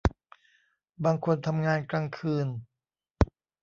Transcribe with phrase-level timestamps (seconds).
[1.03, 2.47] บางคนทำงานกลางคืน